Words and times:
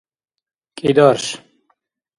кӀидарш 0.77 1.23